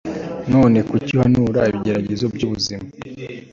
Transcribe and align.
noneho 0.51 0.85
kuki 0.91 1.11
uhanura 1.17 1.61
ibigeragezo 1.69 2.25
byubuzima 2.35 2.83